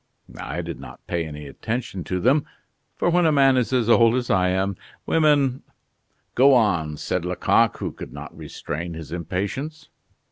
[0.39, 2.43] I did not pay any attention to them;
[2.95, 5.61] for when a man is as old as I am, women"
[6.33, 9.89] "Go on!" said Lecoq, who could not restrain his impatience.